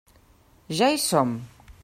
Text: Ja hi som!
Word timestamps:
Ja 0.79 0.89
hi 0.95 1.03
som! 1.05 1.37